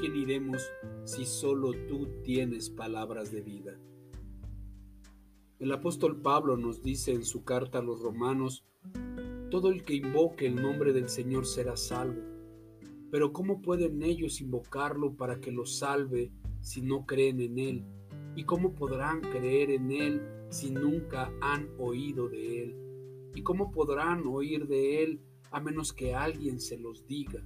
[0.00, 0.62] viviremos
[1.04, 3.78] si solo tú tienes palabras de vida.
[5.58, 8.64] El apóstol Pablo nos dice en su carta a los romanos,
[9.50, 12.22] todo el que invoque el nombre del Señor será salvo.
[13.10, 17.84] Pero ¿cómo pueden ellos invocarlo para que los salve si no creen en Él?
[18.36, 22.76] ¿Y cómo podrán creer en Él si nunca han oído de Él?
[23.34, 25.20] ¿Y cómo podrán oír de Él
[25.50, 27.44] a menos que alguien se los diga?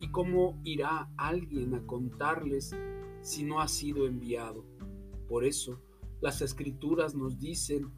[0.00, 2.74] ¿Y cómo irá alguien a contarles
[3.20, 4.64] si no ha sido enviado?
[5.28, 5.80] Por eso,
[6.20, 7.90] las escrituras nos dicen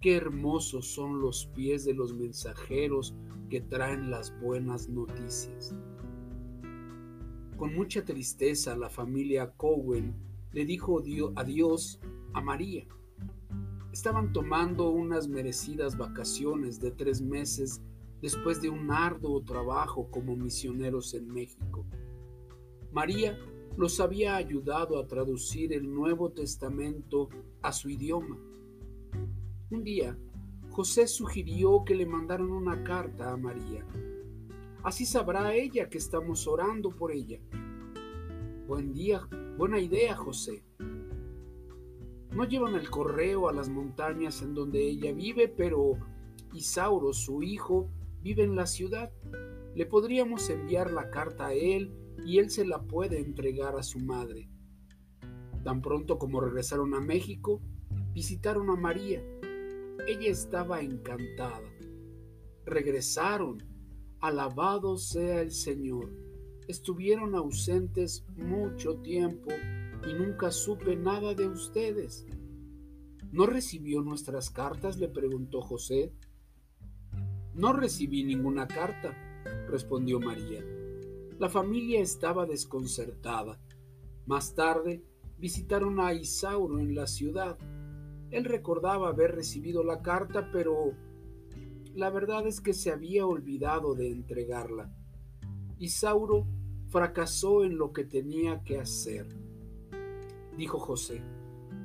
[0.00, 3.14] qué hermosos son los pies de los mensajeros
[3.48, 5.74] que traen las buenas noticias.
[7.56, 10.14] Con mucha tristeza la familia Cowen
[10.52, 11.02] le dijo
[11.36, 12.00] adiós
[12.34, 12.86] a María.
[13.92, 17.80] Estaban tomando unas merecidas vacaciones de tres meses
[18.26, 21.86] después de un arduo trabajo como misioneros en México.
[22.90, 23.38] María
[23.76, 27.28] los había ayudado a traducir el Nuevo Testamento
[27.62, 28.36] a su idioma.
[29.70, 30.18] Un día,
[30.70, 33.86] José sugirió que le mandaran una carta a María.
[34.82, 37.38] Así sabrá ella que estamos orando por ella.
[38.66, 39.20] Buen día,
[39.56, 40.64] buena idea, José.
[42.32, 45.92] No llevan el correo a las montañas en donde ella vive, pero
[46.52, 47.88] Isauro, su hijo,
[48.26, 49.12] vive en la ciudad.
[49.76, 51.92] Le podríamos enviar la carta a él
[52.24, 54.48] y él se la puede entregar a su madre.
[55.62, 57.60] Tan pronto como regresaron a México,
[58.12, 59.22] visitaron a María.
[60.08, 61.70] Ella estaba encantada.
[62.64, 63.62] Regresaron.
[64.18, 66.10] Alabado sea el Señor.
[66.66, 69.52] Estuvieron ausentes mucho tiempo
[70.04, 72.26] y nunca supe nada de ustedes.
[73.30, 74.98] ¿No recibió nuestras cartas?
[74.98, 76.12] le preguntó José.
[77.56, 79.16] No recibí ninguna carta,
[79.66, 80.62] respondió María.
[81.38, 83.58] La familia estaba desconcertada.
[84.26, 85.02] Más tarde
[85.38, 87.56] visitaron a Isauro en la ciudad.
[88.30, 90.92] Él recordaba haber recibido la carta, pero
[91.94, 94.94] la verdad es que se había olvidado de entregarla.
[95.78, 96.46] Isauro
[96.88, 99.28] fracasó en lo que tenía que hacer,
[100.58, 101.22] dijo José,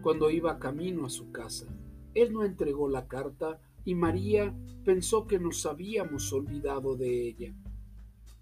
[0.04, 1.68] cuando iba camino a su casa.
[2.14, 7.56] Él no entregó la carta y María pensó que nos habíamos olvidado de ella.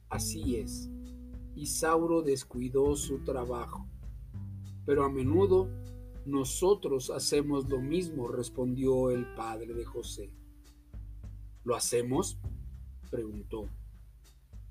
[0.09, 0.89] Así es,
[1.55, 3.85] Isauro descuidó su trabajo.
[4.85, 5.69] Pero a menudo
[6.25, 10.31] nosotros hacemos lo mismo, respondió el padre de José.
[11.63, 12.39] ¿Lo hacemos?
[13.09, 13.67] preguntó.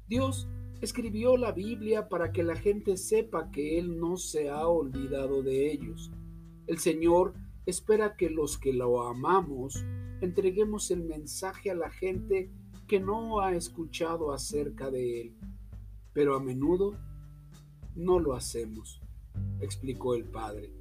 [0.06, 0.48] Dios
[0.80, 5.70] escribió la Biblia para que la gente sepa que Él no se ha olvidado de
[5.70, 6.10] ellos.
[6.66, 7.34] El Señor
[7.66, 9.84] espera que los que lo amamos
[10.20, 12.50] entreguemos el mensaje a la gente
[12.86, 15.36] que no ha escuchado acerca de Él.
[16.12, 16.94] Pero a menudo
[17.94, 19.00] no lo hacemos,
[19.60, 20.72] explicó el Padre.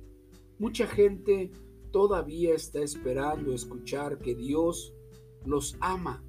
[0.59, 1.51] Mucha gente
[1.91, 4.93] todavía está esperando escuchar que Dios
[5.45, 6.23] los ama.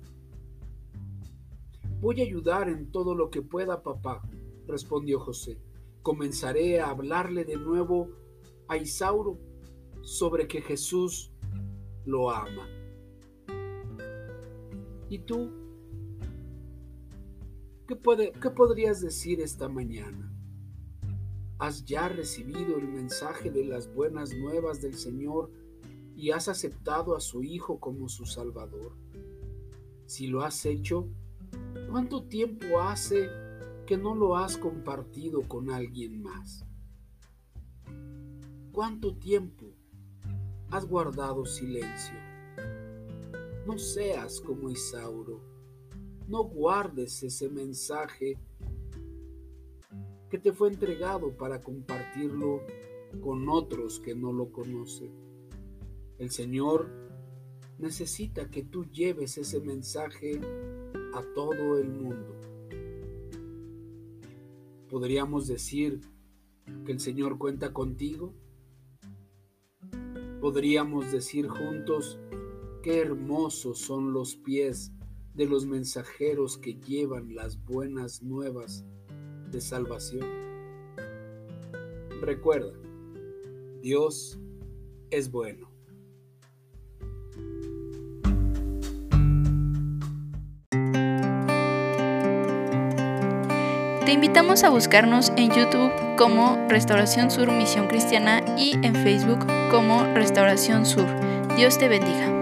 [2.00, 4.22] Voy a ayudar en todo lo que pueda, papá,
[4.66, 5.60] respondió José.
[6.02, 8.10] Comenzaré a hablarle de nuevo
[8.68, 9.38] a Isauro
[10.02, 11.32] sobre que Jesús
[12.04, 12.68] lo ama.
[15.08, 15.50] ¿Y tú?
[17.86, 20.30] ¿Qué, puede, ¿Qué podrías decir esta mañana?
[21.58, 25.50] ¿Has ya recibido el mensaje de las buenas nuevas del Señor
[26.14, 28.92] y has aceptado a su Hijo como su Salvador?
[30.04, 31.08] Si lo has hecho,
[31.90, 33.30] ¿cuánto tiempo hace
[33.86, 36.66] que no lo has compartido con alguien más?
[38.70, 39.72] ¿Cuánto tiempo
[40.70, 42.27] has guardado silencio?
[43.68, 45.42] No seas como Isauro.
[46.26, 48.38] No guardes ese mensaje
[50.30, 52.62] que te fue entregado para compartirlo
[53.20, 55.10] con otros que no lo conocen.
[56.16, 56.88] El Señor
[57.78, 60.40] necesita que tú lleves ese mensaje
[61.12, 62.40] a todo el mundo.
[64.88, 66.00] ¿Podríamos decir
[66.86, 68.32] que el Señor cuenta contigo?
[70.40, 72.18] ¿Podríamos decir juntos,
[72.82, 74.92] Qué hermosos son los pies
[75.34, 78.84] de los mensajeros que llevan las buenas nuevas
[79.50, 80.26] de salvación.
[82.20, 82.72] Recuerda,
[83.82, 84.38] Dios
[85.10, 85.68] es bueno.
[94.04, 100.02] Te invitamos a buscarnos en YouTube como Restauración Sur Misión Cristiana y en Facebook como
[100.14, 101.06] Restauración Sur.
[101.56, 102.37] Dios te bendiga.